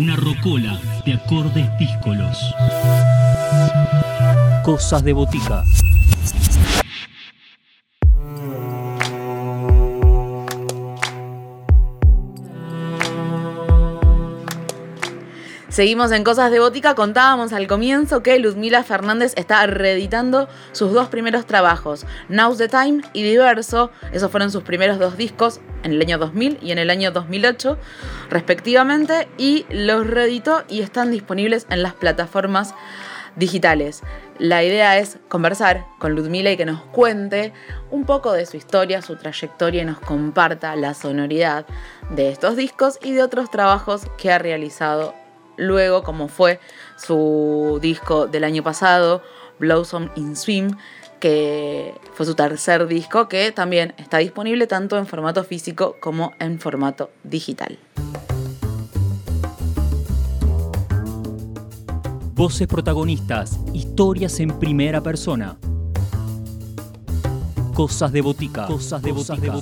[0.00, 2.54] Una rocola de acordes díscolos.
[4.64, 5.62] Cosas de botica.
[15.80, 16.94] Seguimos en Cosas de Bótica.
[16.94, 23.00] Contábamos al comienzo que Luzmila Fernández está reeditando sus dos primeros trabajos, Now's the Time
[23.14, 23.90] y Diverso.
[24.12, 27.78] Esos fueron sus primeros dos discos en el año 2000 y en el año 2008,
[28.28, 29.26] respectivamente.
[29.38, 32.74] Y los reeditó y están disponibles en las plataformas
[33.36, 34.02] digitales.
[34.38, 37.54] La idea es conversar con Luzmila y que nos cuente
[37.90, 41.64] un poco de su historia, su trayectoria y nos comparta la sonoridad
[42.10, 45.14] de estos discos y de otros trabajos que ha realizado
[45.60, 46.58] luego, como fue
[46.96, 49.22] su disco del año pasado,
[49.58, 50.76] Blossom in Swim,
[51.20, 56.58] que fue su tercer disco, que también está disponible tanto en formato físico como en
[56.58, 57.78] formato digital.
[62.34, 65.58] Voces protagonistas, historias en primera persona.
[67.74, 68.66] Cosas de botica.
[68.66, 69.52] Cosas de botica.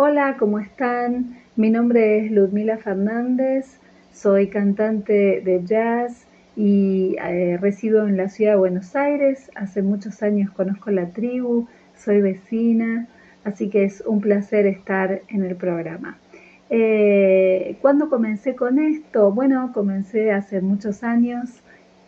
[0.00, 1.38] Hola, ¿cómo están?
[1.56, 3.80] Mi nombre es Ludmila Fernández,
[4.12, 6.24] soy cantante de jazz
[6.54, 9.50] y eh, resido en la ciudad de Buenos Aires.
[9.56, 13.08] Hace muchos años conozco la tribu, soy vecina,
[13.42, 16.16] así que es un placer estar en el programa.
[16.70, 19.32] Eh, ¿Cuándo comencé con esto?
[19.32, 21.60] Bueno, comencé hace muchos años.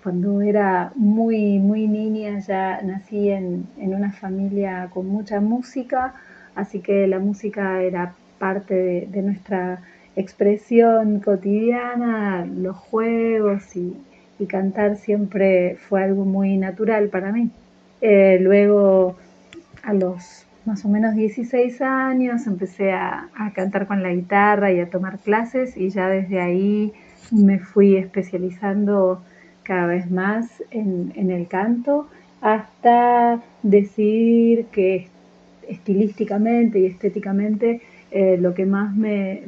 [0.05, 6.15] Cuando era muy, muy niña ya nací en, en una familia con mucha música
[6.55, 9.81] así que la música era parte de, nuestra
[10.17, 13.97] expresión cotidiana, los juegos y,
[14.49, 17.51] cantar siempre fue algo muy natural para mí.
[18.01, 19.17] Eh, luego,
[19.83, 24.89] a los más o menos 16 años, empecé a, cantar con la guitarra y a
[24.89, 26.93] tomar clases y ya desde ahí
[27.31, 29.23] me fui especializando
[29.63, 32.09] cada vez más en, en el canto
[32.41, 35.09] hasta decidir que
[35.71, 39.43] estilísticamente y estéticamente eh, lo que más me,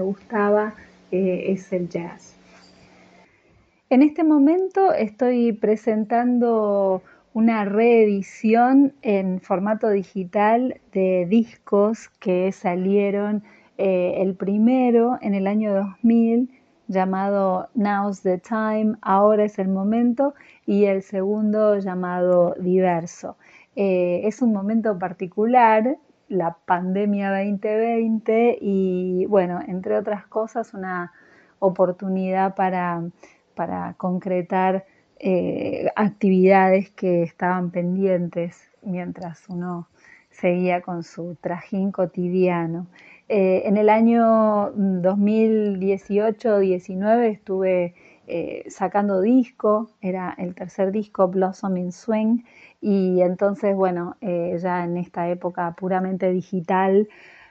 [0.00, 0.74] gustaba
[1.12, 2.34] eh, es el jazz.
[3.88, 7.02] En este momento estoy presentando
[7.32, 13.44] una reedición en formato digital de discos que salieron
[13.78, 16.50] eh, el primero en el año 2000
[16.88, 20.34] llamado Now's the Time, ahora es el momento,
[20.66, 23.36] y el segundo llamado Diverso.
[23.76, 25.96] Eh, es un momento particular,
[26.28, 31.12] la pandemia 2020 y bueno, entre otras cosas, una
[31.58, 33.02] oportunidad para,
[33.96, 34.84] concretar
[35.18, 39.88] eh, actividades que estaban pendientes mientras uno
[40.30, 42.86] seguía con su trajín cotidiano.
[43.28, 47.94] Eh, en el año 2018-19 estuve
[48.68, 52.42] sacando disco, era el tercer disco Blossom in Swing,
[52.80, 57.08] y entonces, bueno, eh, ya en esta época puramente digital,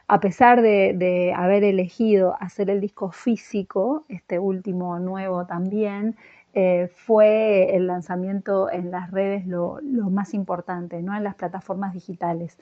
[0.07, 6.15] a pesar de, haber elegido hacer el disco físico, este último nuevo también,
[6.55, 9.79] eh, fue el lanzamiento en las redes lo,
[10.09, 11.15] más importante, ¿no?
[11.15, 12.57] en las plataformas digitales.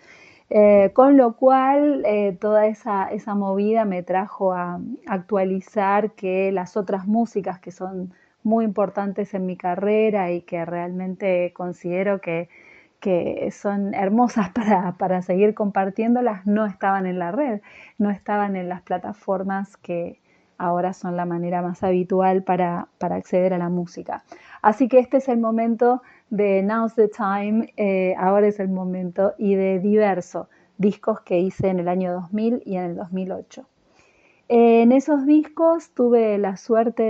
[0.50, 2.06] Eh, con lo cual,
[2.40, 8.66] toda esa, esa, movida me trajo a actualizar que las otras músicas que son muy
[8.66, 12.50] importantes en mi carrera y que realmente considero que,
[13.52, 14.52] son hermosas
[14.98, 17.62] para, seguir compartiéndolas, no estaban en la red,
[17.98, 20.22] no estaban en las plataformas que
[20.58, 24.24] ahora son la manera más habitual para, acceder a la música.
[24.62, 29.34] Así que este es el momento de Now's the Time, eh, ahora es el momento,
[29.38, 30.48] y de diversos
[30.78, 33.68] discos que hice en el año 2000 y en el 2008.
[34.50, 37.04] En esos discos tuve la suerte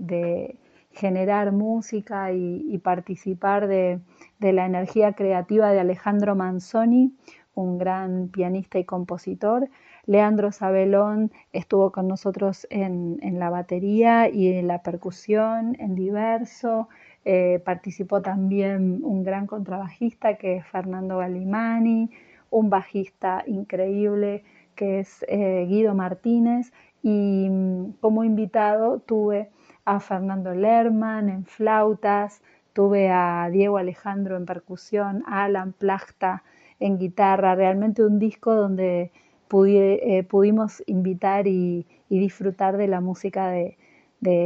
[0.00, 0.56] de
[0.96, 4.00] generar música y, participar de,
[4.40, 7.12] la energía creativa de Alejandro Manzoni,
[7.54, 9.68] un gran pianista y compositor.
[10.06, 16.88] Leandro Sabelón estuvo con nosotros en, la batería y en la percusión, en diverso.
[17.24, 22.10] Eh, participó también un gran contrabajista que es Fernando Galimani,
[22.50, 24.44] un bajista increíble
[24.76, 26.72] que es eh, Guido Martínez
[27.02, 29.50] y mm, como invitado tuve
[29.84, 32.42] a Fernando Lerman en flautas,
[32.72, 36.44] tuve a Diego Alejandro en percusión, a Alan Plachta
[36.78, 39.10] en guitarra, realmente un disco donde
[39.50, 43.76] eh, pudimos invitar y, disfrutar de la música de,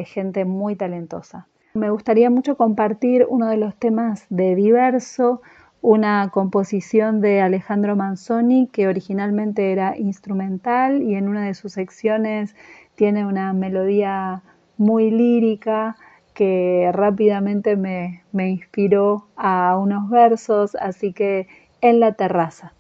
[0.06, 1.46] gente muy talentosa.
[1.74, 5.40] Me gustaría mucho compartir uno de los temas de Diverso,
[5.80, 12.54] una composición de Alejandro Manzoni que originalmente era instrumental y en una de sus secciones
[12.94, 14.42] tiene una melodía
[14.76, 15.96] muy lírica
[16.34, 21.46] que rápidamente me, me inspiró a unos versos, así que
[21.80, 22.74] en la terraza.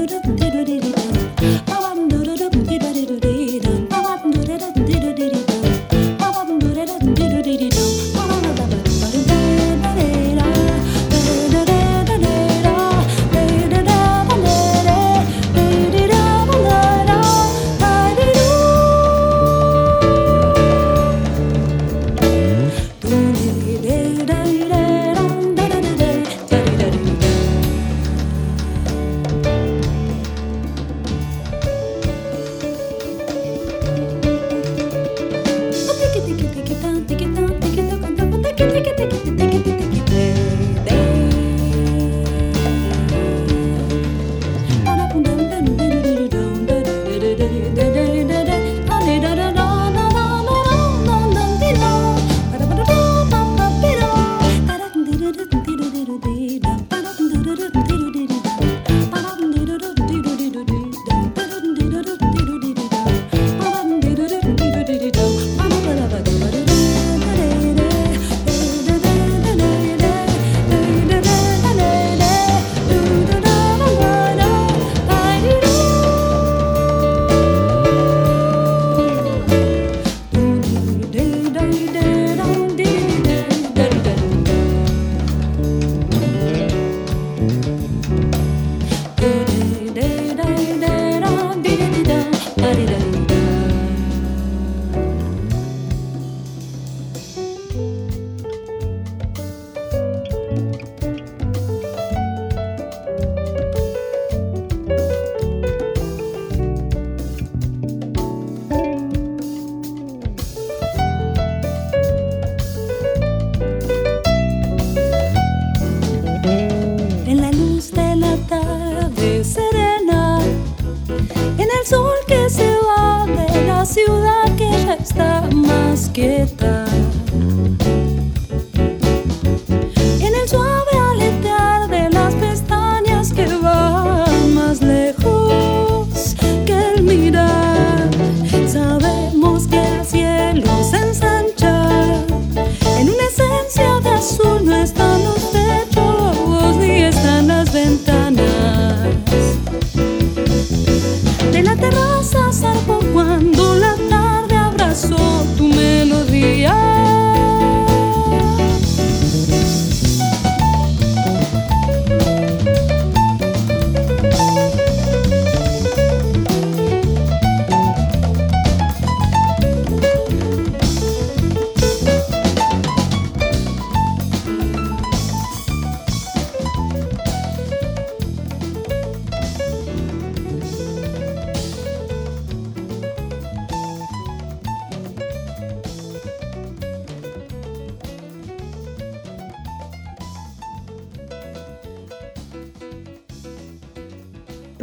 [0.00, 0.39] do do do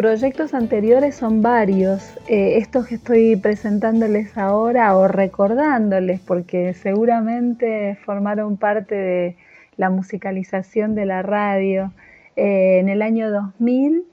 [0.08, 2.16] proyectos anteriores son varios.
[2.30, 9.36] Eh, estos que estoy presentándoles ahora o recordándoles, porque seguramente formaron parte de
[9.76, 11.92] la musicalización de la radio.
[12.38, 14.06] Eh, en el año 2000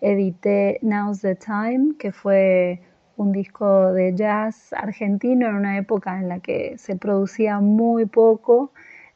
[0.00, 2.78] edité Now's the Time, que fue
[3.16, 8.70] un disco de jazz argentino en una época en la que se producía muy poco.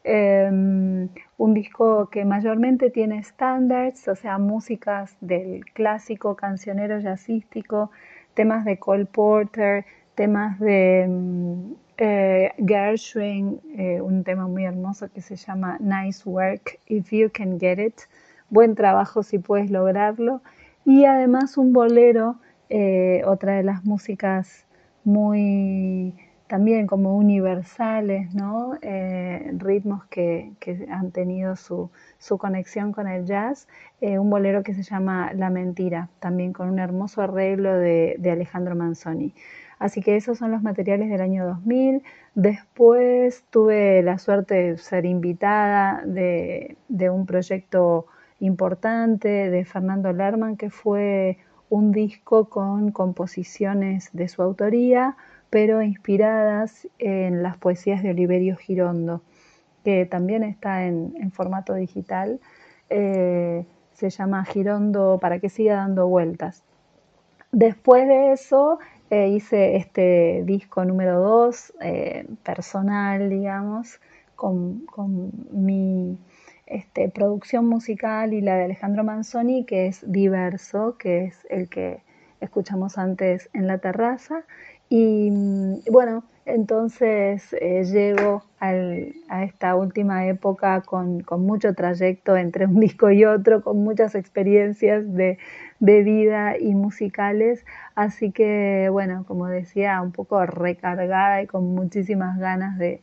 [0.06, 1.08] Em,
[1.38, 7.90] un disco que mayormente tiene standards, o sea, músicas del clásico cancionero jazzístico,
[8.34, 15.22] temas de Cole Porter, temas de mm, eh, Gershwin, eh, un tema muy hermoso que
[15.22, 18.00] se llama Nice Work If You Can Get It,
[18.50, 20.42] buen trabajo si puedes lograrlo,
[20.84, 22.36] y además un bolero,
[22.68, 24.66] eh, otra de las músicas
[25.04, 26.14] muy
[26.46, 28.74] también como universales, ¿no?
[29.58, 30.52] ritmos que,
[30.90, 31.90] han tenido su,
[32.38, 33.66] conexión con el jazz,
[34.00, 39.34] un bolero que se llama La Mentira, también con un hermoso arreglo de Alejandro Manzoni.
[39.78, 42.02] Así que esos son los materiales del año 2000.
[42.34, 46.76] Después tuve la suerte de ser invitada de,
[47.10, 48.06] un proyecto
[48.40, 55.16] importante de Fernando Lerman, que fue un disco con composiciones de su autoría,
[55.54, 59.22] pero inspiradas en las poesías de Oliverio Girondo,
[59.84, 62.40] que también está en, formato digital.
[62.90, 66.64] Eh, se llama Girondo para que siga dando vueltas.
[67.52, 68.80] Después de eso
[69.10, 74.00] eh, hice este disco número 2, eh, personal, digamos,
[74.34, 74.82] con,
[75.52, 76.18] mi
[76.66, 82.02] este, producción musical y la de Alejandro Manzoni, que es diverso, que es el que
[82.40, 84.44] escuchamos antes en la terraza.
[84.88, 85.30] Y
[85.90, 93.24] bueno, entonces eh, llego a esta última época con, mucho trayecto entre un disco y
[93.24, 95.38] otro, con muchas experiencias de,
[95.80, 97.64] vida y musicales.
[97.94, 103.00] Así que, bueno, como decía, un poco recargada y con muchísimas ganas de,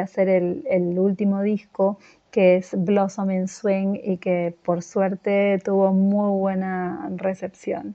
[0.00, 1.98] hacer el, el, último disco,
[2.30, 7.94] que es Blossom in Swing y que por suerte tuvo muy buena recepción.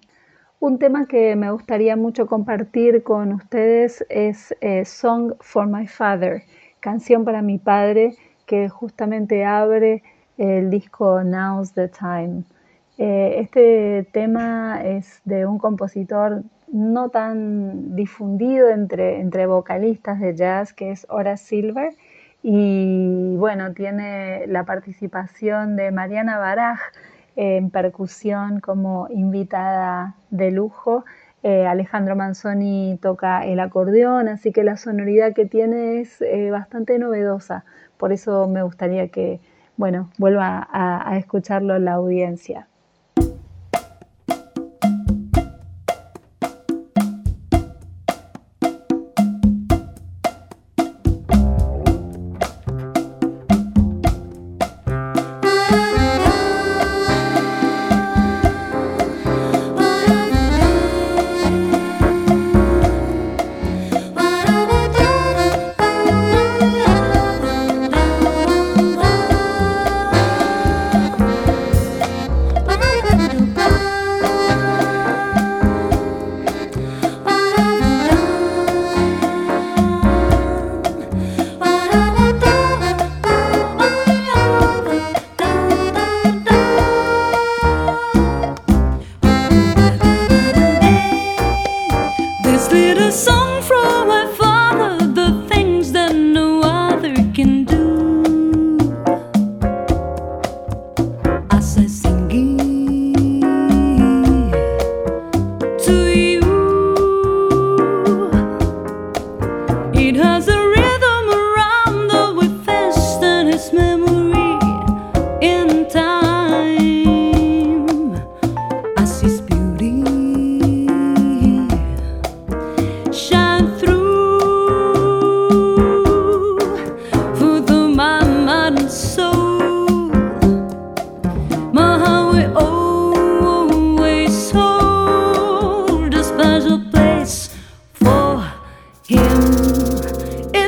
[0.62, 6.44] Un tema que me gustaría mucho compartir con ustedes es eh, Song for My Father,
[6.82, 10.04] canción para mi padre, que justamente abre
[10.38, 12.44] el disco Now's the Time.
[12.98, 20.74] Eh, este tema es de un compositor no tan difundido entre, entre vocalistas de jazz,
[20.74, 21.94] que es Horace Silver,
[22.44, 26.80] y bueno, tiene la participación de Mariana Baraj,
[27.40, 31.06] en percusión como invitada de lujo.
[31.44, 37.00] Eh, Alejandro Manzoni toca el acordeón, así que la sonoridad que tiene es eh, bastante
[37.00, 37.64] novedosa.
[37.98, 39.40] Por eso me gustaría que,
[39.78, 42.69] bueno, vuelva a, a escucharlo la audiencia.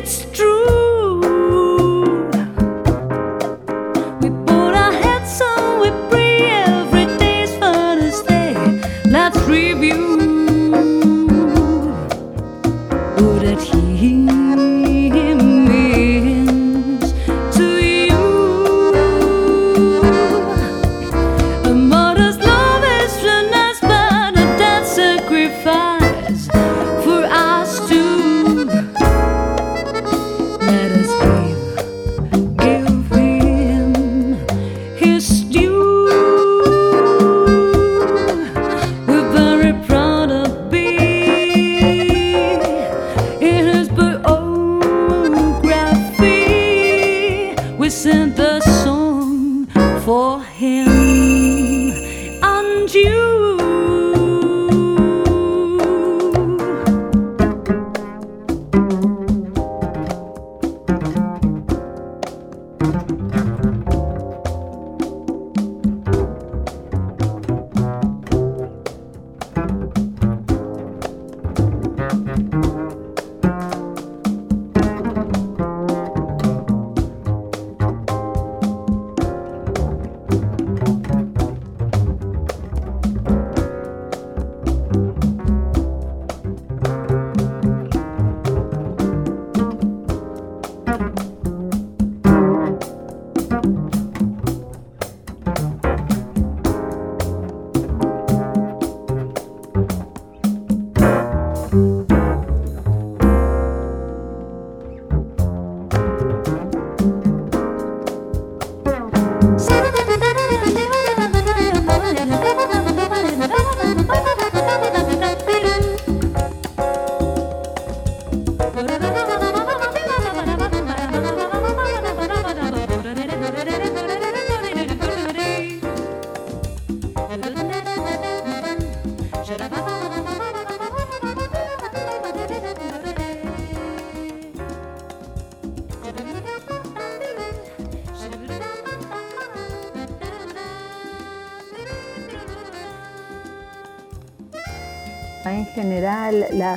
[0.02, 0.61] it's true.
[52.94, 53.31] you.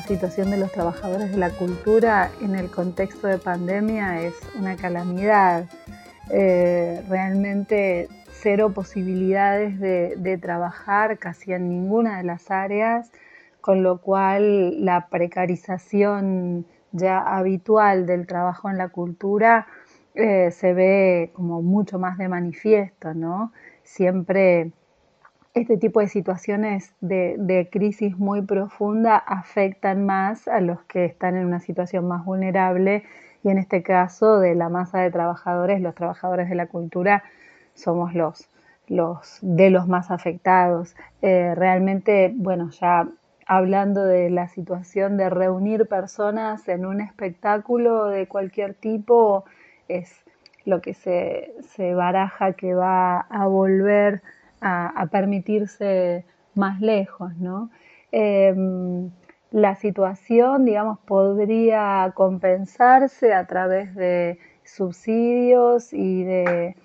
[0.05, 5.67] Situación de los trabajadores de la cultura en el contexto de pandemia es una calamidad.
[6.31, 13.11] Eh, realmente cero posibilidades de, trabajar casi en ninguna de las áreas,
[13.63, 19.67] con lo cual la precarización ya habitual del trabajo en la cultura
[20.15, 23.53] eh, se ve como mucho más de manifiesto, ¿no?
[23.83, 24.73] Siempre
[25.55, 31.47] este tipo de situaciones de, crisis muy profunda afectan más a los que están en
[31.47, 33.05] una situación más vulnerable
[33.45, 37.23] y en este caso de la masa de trabajadores, los trabajadores de la cultura
[37.75, 38.49] somos los,
[39.43, 40.97] de los más afectados.
[41.23, 43.09] Eh, realmente, bueno, ya
[43.47, 49.45] hablando de la situación de reunir personas en un espectáculo de cualquier tipo,
[49.87, 50.25] es
[50.65, 54.23] lo que se baraja que va a volver
[54.61, 57.71] a, permitirse más lejos, ¿no?
[58.13, 59.11] Em,
[59.51, 66.77] la situación, digamos, podría compensarse a través de subsidios y de,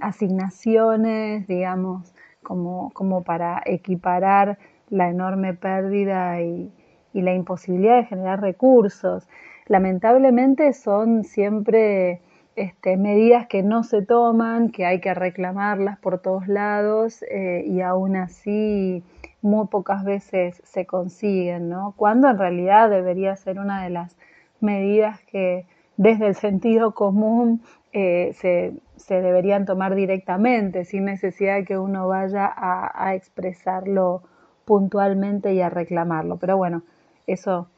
[0.00, 4.58] asignaciones, digamos, como, para equiparar
[4.90, 6.70] la enorme pérdida y,
[7.14, 9.26] y, la imposibilidad de generar recursos.
[9.66, 12.20] Lamentablemente son siempre
[12.56, 17.80] este, medidas que no se toman, que hay que reclamarlas por todos lados eh, y
[17.80, 19.02] aún así
[19.42, 21.94] muy pocas veces se consiguen, ¿no?
[21.96, 24.16] Cuando en realidad debería ser una de las
[24.60, 27.62] medidas que desde el sentido común
[27.92, 28.72] eh, se,
[29.08, 34.22] deberían tomar directamente, sin necesidad de que uno vaya a, a expresarlo
[34.64, 36.38] puntualmente y a reclamarlo.
[36.38, 36.82] Pero bueno,
[37.26, 37.68] eso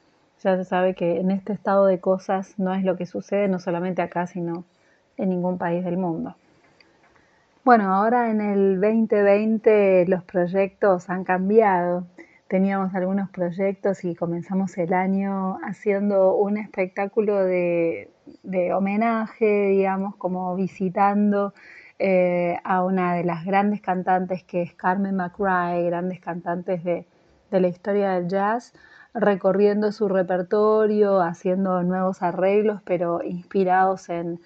[0.43, 3.59] ya se sabe que en este estado de cosas no es lo que sucede, no
[3.59, 4.65] solamente acá, sino
[5.17, 6.37] en ningún país del mundo.
[7.65, 12.07] Bueno, ahora en el 2020 los proyectos han cambiado.
[12.49, 18.11] Teníamos algunos proyectos y comenzamos el año haciendo un espectáculo de,
[18.73, 21.55] homenaje, digamos, como visitando
[21.99, 27.07] eh, a una de las grandes cantantes que es Carmen McRae, grandes cantantes de,
[27.51, 28.75] de la historia del jazz
[29.17, 34.39] recorriendo su repertorio, haciendo nuevos arreglos, pero inspirados en,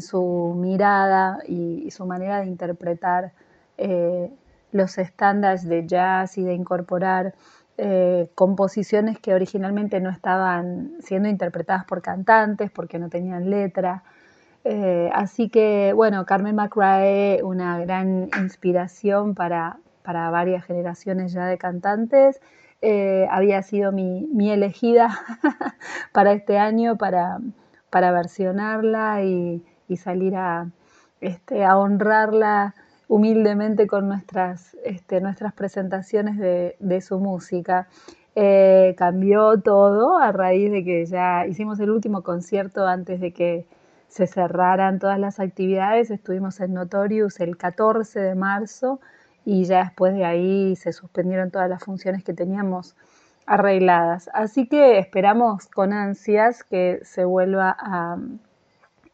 [0.00, 3.32] su mirada y, su manera de interpretar
[3.78, 4.30] eh,
[4.70, 7.34] los estándares de jazz y de incorporar
[7.76, 14.04] eh, composiciones que originalmente no estaban siendo interpretadas por cantantes porque no tenían letra.
[14.64, 21.58] Eh, así que, bueno, Carmen McRae, una gran inspiración para, para varias generaciones ya de
[21.58, 22.40] cantantes
[22.82, 25.10] eh, había sido mi, elegida
[26.12, 27.40] para este año para,
[27.92, 29.62] versionarla y,
[29.96, 30.70] salir a,
[31.20, 32.74] este, a honrarla
[33.08, 35.20] humildemente con nuestras, este,
[35.56, 37.88] presentaciones de, su música.
[38.36, 43.66] Eh, cambió todo a raíz de que ya hicimos el último concierto antes de que
[44.06, 46.10] se cerraran todas las actividades.
[46.10, 49.00] Estuvimos en Notorious el 14 de marzo
[49.44, 52.96] y ya después de ahí se suspendieron todas las funciones que teníamos
[53.46, 54.30] arregladas.
[54.32, 58.18] Así que esperamos con ansias que se vuelva a,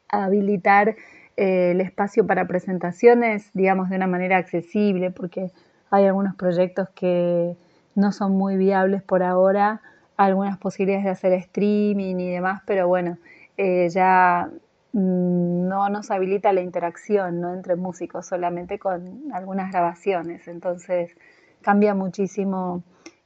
[0.09, 0.97] habilitar
[1.37, 5.51] eh, el espacio para presentaciones, digamos, de una manera accesible, porque
[5.91, 7.57] hay algunos proyectos que
[7.95, 9.81] no son muy viables por ahora,
[10.17, 13.19] algunas posibilidades de hacer streaming y demás, pero bueno,
[13.57, 14.51] eh, ya
[14.97, 17.53] no nos habilita la interacción ¿no?
[17.53, 20.49] entre músicos, solamente con algunas grabaciones.
[20.49, 21.15] Entonces
[21.61, 22.83] cambia muchísimo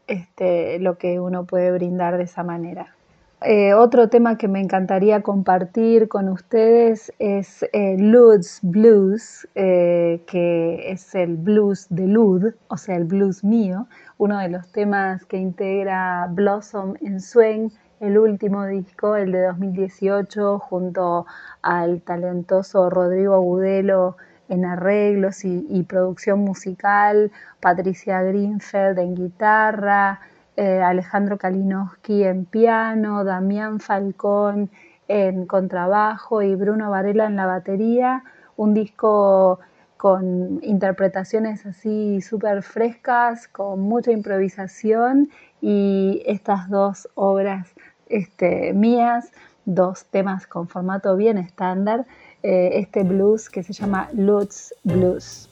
[0.08, 2.94] este, lo que uno puede brindar de esa manera.
[3.42, 10.90] Eh, otro tema que me encantaría compartir con ustedes es eh, Lud's Blues, eh, que
[10.90, 13.86] es el blues de Lud, o sea, el blues mío,
[14.18, 20.58] uno de los temas que integra Blossom en Swing, el último disco, el de 2018,
[20.58, 21.26] junto
[21.62, 24.16] al talentoso Rodrigo Agudelo
[24.48, 30.20] en arreglos y, producción musical, Patricia Greenfeld en guitarra,
[30.56, 34.70] eh, Alejandro Kalinowski en piano, Damián Falcón
[35.06, 38.24] en contrabajo y Bruno Varela en la batería.
[38.56, 39.60] Un disco
[39.96, 45.28] con interpretaciones así súper frescas, con mucha improvisación
[45.60, 47.74] y estas dos obras
[48.10, 49.32] este, mías,
[49.64, 52.06] dos temas con formato bien estándar,
[52.42, 55.48] eh, este blues que se llama Lutz Blues.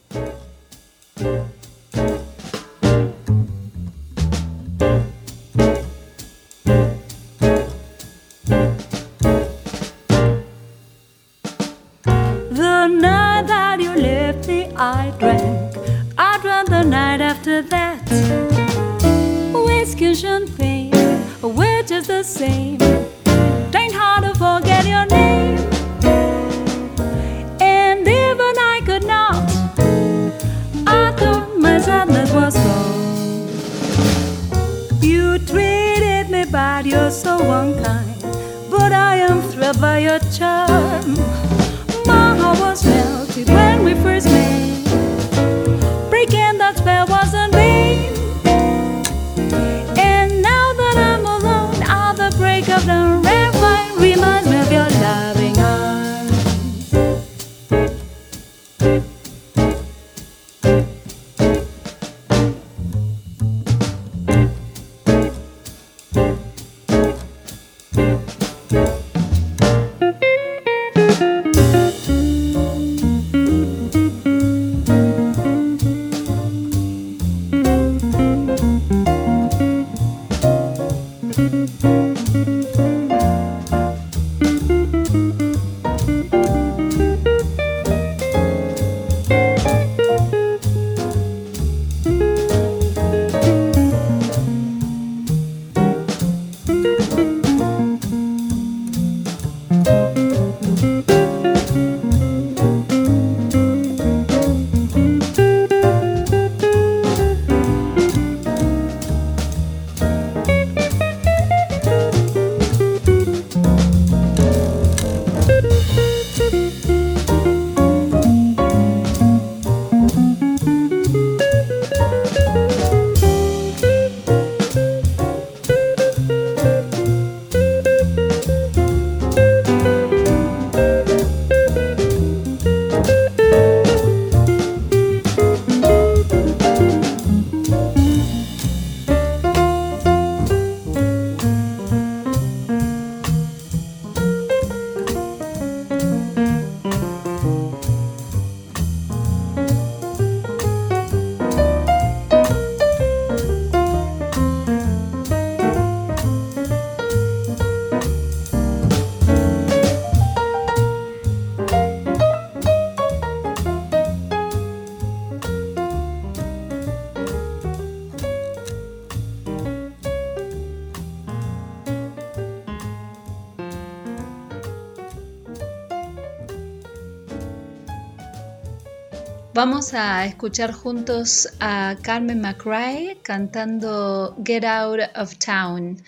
[179.58, 186.00] Vamos a escuchar juntos a Carmen McRae cantando Get Out of Town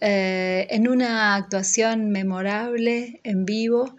[0.00, 3.94] eh, en una actuación memorable en vivo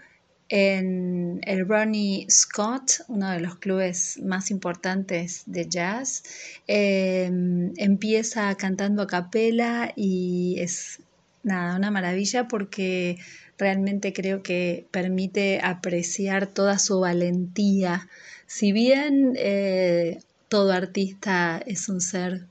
[0.49, 6.23] en el Ronnie Scott, uno de los clubes más importantes de jazz.
[6.67, 7.29] Eh,
[7.77, 10.99] empieza cantando a capela y es
[11.43, 13.19] nada, una maravilla porque
[13.59, 18.09] realmente creo que permite apreciar toda su valentía.
[18.47, 22.45] Si bien eh, todo artista es un ser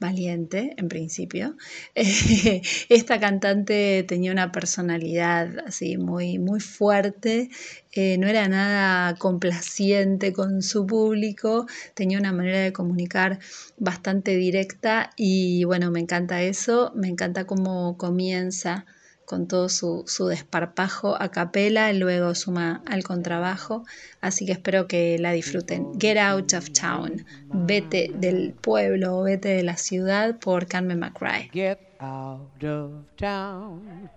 [0.00, 1.56] valiente en principio,
[1.94, 7.48] esta cantante tenía una personalidad así muy, muy fuerte,
[7.92, 13.38] eh, no era nada complaciente con su público, tenía una manera de comunicar
[13.78, 18.84] bastante directa y bueno, me encanta eso, me encanta cómo comienza
[19.24, 23.84] con todo su, desparpajo a capela, luego suma al contrabajo,
[24.20, 25.98] así que espero que la disfruten.
[25.98, 31.50] Get Out of Town, vete del pueblo, vete de la ciudad por Carmen McRae.
[31.52, 34.10] Get out of town,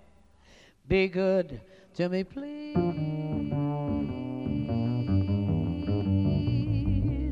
[0.88, 1.60] be good
[1.96, 2.78] to me please.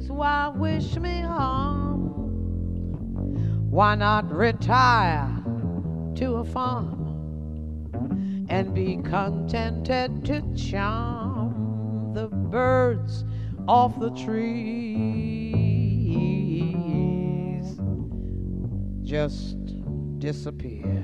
[0.09, 2.09] Why wish me harm?
[3.69, 5.43] Why not retire
[6.15, 7.04] to a farm?
[8.49, 13.23] And be contented to charm the birds
[13.67, 14.45] off the trees.
[19.03, 19.57] Just
[20.19, 21.03] disappear.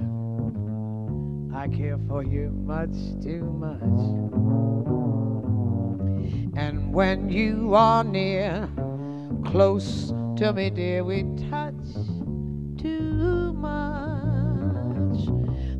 [1.53, 3.81] I care for you much too much.
[6.55, 8.69] And when you are near,
[9.45, 11.75] close to me, dear, we touch
[12.77, 14.10] too much.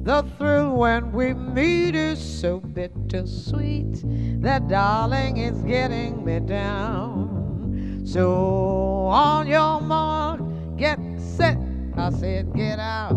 [0.04, 4.02] The thrill when we meet is so bittersweet
[4.42, 8.02] that, darling, it's getting me down.
[8.04, 10.42] So, on your mark,
[10.76, 11.56] get set.
[11.96, 13.14] I said, get out,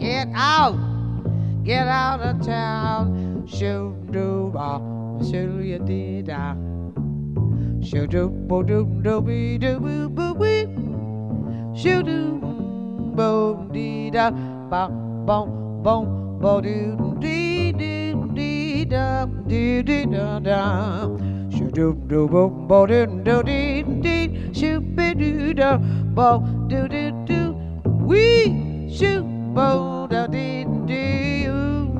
[0.00, 0.76] get out,
[1.62, 3.46] get out of town.
[3.46, 4.80] Shoo doo ba,
[5.30, 6.56] shoo you did out.
[7.80, 10.66] Shoo doo bo doo doo be doo boo boo wee.
[11.80, 12.40] Shoo doo
[13.14, 20.38] bo dee da ba bom bom bo do dee dee dee da dee dee da
[20.48, 20.60] da
[21.54, 25.70] shoo do do bo bo do do dee dee shoo be do da
[26.18, 26.28] bo
[26.70, 27.40] do do do
[28.10, 28.24] we
[28.98, 29.22] shoo
[29.54, 31.48] bo da dee dee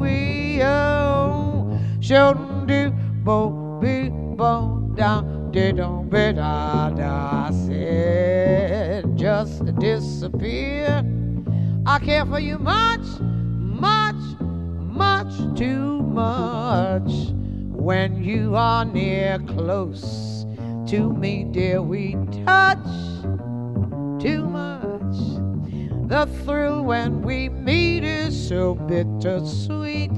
[0.01, 1.79] we oh.
[2.01, 2.35] Shoo
[2.67, 2.81] do
[3.25, 3.39] bo
[3.81, 3.95] be
[4.39, 4.53] bo
[4.97, 5.13] da
[5.53, 11.05] dee do be da da said just disappear.
[11.87, 13.07] I care for you much,
[15.29, 17.33] much too much.
[17.71, 20.47] When you are near close
[20.89, 22.85] to me, dear, we touch
[24.21, 25.17] too much.
[26.09, 30.11] The thrill when we meet is so bittersweet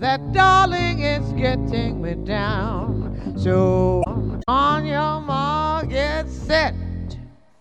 [0.00, 3.34] that, darling, it's getting me down.
[3.38, 4.02] So,
[4.48, 6.74] on your mark, get set.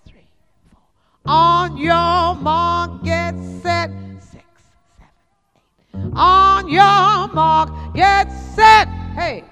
[0.06, 0.28] three,
[0.72, 0.82] four.
[1.26, 3.92] On your mark, get set.
[6.16, 8.88] On your mark, get set.
[9.16, 9.44] Hey,